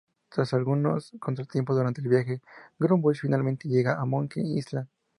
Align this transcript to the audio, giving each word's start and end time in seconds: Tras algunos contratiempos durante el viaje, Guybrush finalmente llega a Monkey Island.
Tras 0.31 0.55
algunos 0.55 1.11
contratiempos 1.19 1.75
durante 1.75 2.01
el 2.01 2.07
viaje, 2.07 2.41
Guybrush 2.79 3.19
finalmente 3.19 3.69
llega 3.69 4.01
a 4.01 4.05
Monkey 4.05 4.57
Island. 4.57 4.87